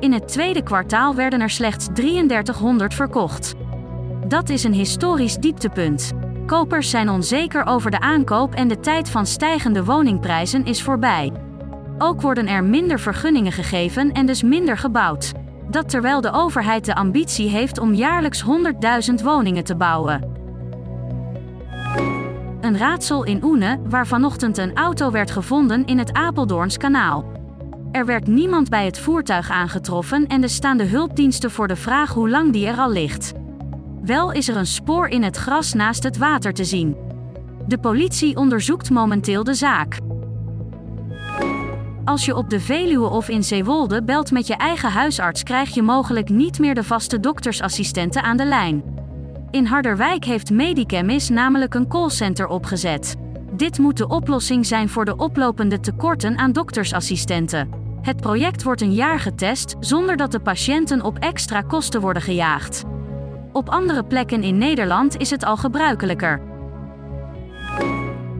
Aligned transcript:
In 0.00 0.12
het 0.12 0.28
tweede 0.28 0.62
kwartaal 0.62 1.14
werden 1.14 1.40
er 1.40 1.50
slechts 1.50 1.88
3300 1.92 2.94
verkocht. 2.94 3.54
Dat 4.26 4.48
is 4.48 4.64
een 4.64 4.72
historisch 4.72 5.36
dieptepunt. 5.36 6.12
Kopers 6.46 6.90
zijn 6.90 7.08
onzeker 7.08 7.66
over 7.66 7.90
de 7.90 8.00
aankoop 8.00 8.54
en 8.54 8.68
de 8.68 8.80
tijd 8.80 9.10
van 9.10 9.26
stijgende 9.26 9.84
woningprijzen 9.84 10.64
is 10.64 10.82
voorbij. 10.82 11.32
Ook 11.98 12.20
worden 12.20 12.46
er 12.46 12.64
minder 12.64 13.00
vergunningen 13.00 13.52
gegeven 13.52 14.12
en 14.12 14.26
dus 14.26 14.42
minder 14.42 14.78
gebouwd. 14.78 15.32
Dat 15.70 15.88
terwijl 15.88 16.20
de 16.20 16.32
overheid 16.32 16.84
de 16.84 16.94
ambitie 16.94 17.48
heeft 17.48 17.78
om 17.78 17.94
jaarlijks 17.94 18.44
100.000 19.10 19.14
woningen 19.24 19.64
te 19.64 19.76
bouwen. 19.76 20.38
Een 22.60 22.78
raadsel 22.78 23.24
in 23.24 23.44
Oene, 23.44 23.80
waar 23.88 24.06
vanochtend 24.06 24.58
een 24.58 24.76
auto 24.76 25.10
werd 25.10 25.30
gevonden 25.30 25.86
in 25.86 25.98
het 25.98 26.12
Apeldoorns 26.12 26.76
kanaal. 26.76 27.29
Er 27.92 28.06
werd 28.06 28.26
niemand 28.26 28.68
bij 28.68 28.84
het 28.84 28.98
voertuig 28.98 29.50
aangetroffen 29.50 30.26
en 30.26 30.40
de 30.76 30.84
hulpdiensten 30.84 31.50
voor 31.50 31.68
de 31.68 31.76
vraag 31.76 32.12
hoe 32.12 32.30
lang 32.30 32.52
die 32.52 32.66
er 32.66 32.76
al 32.76 32.90
ligt. 32.90 33.32
Wel 34.02 34.32
is 34.32 34.48
er 34.48 34.56
een 34.56 34.66
spoor 34.66 35.08
in 35.08 35.22
het 35.22 35.36
gras 35.36 35.72
naast 35.72 36.02
het 36.02 36.18
water 36.18 36.52
te 36.52 36.64
zien. 36.64 36.96
De 37.66 37.78
politie 37.78 38.36
onderzoekt 38.36 38.90
momenteel 38.90 39.44
de 39.44 39.54
zaak. 39.54 39.98
Als 42.04 42.24
je 42.24 42.36
op 42.36 42.50
de 42.50 42.60
Veluwe 42.60 43.08
of 43.08 43.28
in 43.28 43.44
Zeewolde 43.44 44.02
belt 44.02 44.30
met 44.30 44.46
je 44.46 44.56
eigen 44.56 44.90
huisarts, 44.90 45.42
krijg 45.42 45.74
je 45.74 45.82
mogelijk 45.82 46.28
niet 46.28 46.58
meer 46.58 46.74
de 46.74 46.84
vaste 46.84 47.20
doktersassistenten 47.20 48.22
aan 48.22 48.36
de 48.36 48.44
lijn. 48.44 48.82
In 49.50 49.66
Harderwijk 49.66 50.24
heeft 50.24 50.50
Medicamis 50.50 51.28
namelijk 51.28 51.74
een 51.74 51.88
callcenter 51.88 52.46
opgezet. 52.46 53.16
Dit 53.60 53.78
moet 53.78 53.96
de 53.96 54.08
oplossing 54.08 54.66
zijn 54.66 54.88
voor 54.88 55.04
de 55.04 55.16
oplopende 55.16 55.80
tekorten 55.80 56.38
aan 56.38 56.52
doktersassistenten. 56.52 57.68
Het 58.02 58.20
project 58.20 58.62
wordt 58.62 58.80
een 58.80 58.92
jaar 58.92 59.18
getest 59.18 59.76
zonder 59.80 60.16
dat 60.16 60.32
de 60.32 60.40
patiënten 60.40 61.02
op 61.02 61.18
extra 61.18 61.60
kosten 61.60 62.00
worden 62.00 62.22
gejaagd. 62.22 62.84
Op 63.52 63.68
andere 63.68 64.04
plekken 64.04 64.42
in 64.42 64.58
Nederland 64.58 65.16
is 65.16 65.30
het 65.30 65.44
al 65.44 65.56
gebruikelijker. 65.56 66.42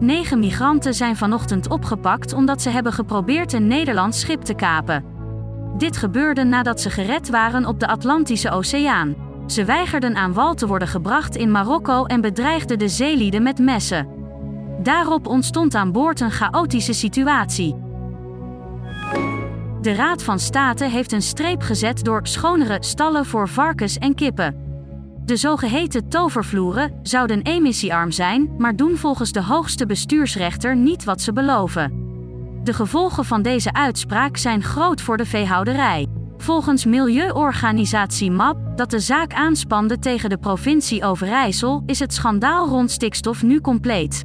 Negen 0.00 0.38
migranten 0.38 0.94
zijn 0.94 1.16
vanochtend 1.16 1.68
opgepakt 1.68 2.32
omdat 2.32 2.62
ze 2.62 2.70
hebben 2.70 2.92
geprobeerd 2.92 3.52
een 3.52 3.66
Nederlands 3.66 4.20
schip 4.20 4.42
te 4.42 4.54
kapen. 4.54 5.04
Dit 5.76 5.96
gebeurde 5.96 6.44
nadat 6.44 6.80
ze 6.80 6.90
gered 6.90 7.28
waren 7.30 7.66
op 7.66 7.80
de 7.80 7.86
Atlantische 7.86 8.50
Oceaan. 8.50 9.14
Ze 9.46 9.64
weigerden 9.64 10.16
aan 10.16 10.32
wal 10.32 10.54
te 10.54 10.66
worden 10.66 10.88
gebracht 10.88 11.36
in 11.36 11.50
Marokko 11.50 12.04
en 12.04 12.20
bedreigden 12.20 12.78
de 12.78 12.88
zeelieden 12.88 13.42
met 13.42 13.58
messen. 13.58 14.15
Daarop 14.82 15.26
ontstond 15.26 15.74
aan 15.74 15.92
boord 15.92 16.20
een 16.20 16.30
chaotische 16.30 16.92
situatie. 16.92 17.76
De 19.80 19.94
Raad 19.94 20.22
van 20.22 20.38
State 20.38 20.84
heeft 20.84 21.12
een 21.12 21.22
streep 21.22 21.62
gezet 21.62 22.04
door 22.04 22.26
schonere 22.26 22.76
stallen 22.80 23.26
voor 23.26 23.48
varkens 23.48 23.98
en 23.98 24.14
kippen. 24.14 24.64
De 25.24 25.36
zogeheten 25.36 26.08
tovervloeren 26.08 26.98
zouden 27.02 27.42
emissiearm 27.42 28.10
zijn, 28.10 28.54
maar 28.58 28.76
doen 28.76 28.96
volgens 28.96 29.32
de 29.32 29.42
hoogste 29.42 29.86
bestuursrechter 29.86 30.76
niet 30.76 31.04
wat 31.04 31.20
ze 31.20 31.32
beloven. 31.32 32.04
De 32.64 32.72
gevolgen 32.72 33.24
van 33.24 33.42
deze 33.42 33.72
uitspraak 33.72 34.36
zijn 34.36 34.62
groot 34.62 35.00
voor 35.00 35.16
de 35.16 35.26
veehouderij. 35.26 36.06
Volgens 36.36 36.84
milieuorganisatie 36.84 38.30
MAP, 38.30 38.56
dat 38.76 38.90
de 38.90 39.00
zaak 39.00 39.34
aanspande 39.34 39.98
tegen 39.98 40.30
de 40.30 40.38
provincie 40.38 41.04
Overijssel, 41.04 41.82
is 41.86 41.98
het 41.98 42.14
schandaal 42.14 42.68
rond 42.68 42.90
stikstof 42.90 43.42
nu 43.42 43.60
compleet. 43.60 44.24